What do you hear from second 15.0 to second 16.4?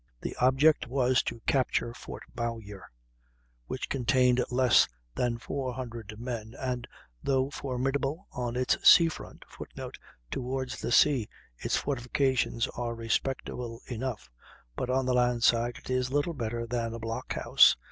the land side it is little